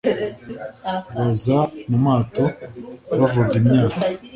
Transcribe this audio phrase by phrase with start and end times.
[1.15, 1.57] Baza
[1.89, 2.45] mu mato
[3.19, 3.99] bavuga imyato